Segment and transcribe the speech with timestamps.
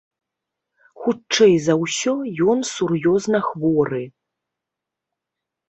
[1.03, 2.15] Хутчэй за ўсё,
[2.51, 4.03] ён сур'ёзна хворы.